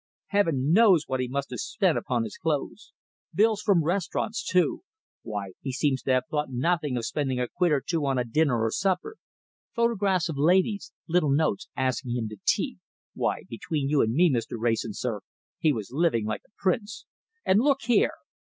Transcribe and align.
Heaven 0.29 0.71
knows 0.73 1.03
what 1.05 1.19
he 1.19 1.27
must 1.27 1.51
have 1.51 1.59
spent 1.59 1.95
upon 1.95 2.23
his 2.23 2.35
clothes. 2.35 2.91
Bills 3.35 3.61
from 3.61 3.83
restaurants, 3.83 4.43
too; 4.43 4.81
why, 5.21 5.51
he 5.61 5.71
seems 5.71 6.01
to 6.01 6.11
have 6.13 6.23
thought 6.31 6.47
nothing 6.49 6.97
of 6.97 7.05
spending 7.05 7.39
a 7.39 7.47
quid 7.47 7.71
or 7.71 7.81
two 7.85 8.03
on 8.07 8.17
a 8.17 8.23
dinner 8.25 8.57
or 8.61 8.69
a 8.69 8.71
supper. 8.71 9.17
Photographs 9.75 10.27
of 10.27 10.37
ladies, 10.39 10.91
little 11.07 11.29
notes 11.29 11.67
asking 11.77 12.15
him 12.17 12.27
to 12.29 12.37
tea; 12.47 12.79
why, 13.13 13.43
between 13.47 13.89
you 13.89 14.01
and 14.01 14.15
me, 14.15 14.31
Mr. 14.33 14.55
Wrayson, 14.59 14.95
sir, 14.95 15.21
he 15.59 15.71
was 15.71 15.91
living 15.91 16.25
like 16.25 16.41
a 16.47 16.51
prince! 16.59 17.05
And 17.45 17.59
look 17.59 17.83
here!" 17.83 18.13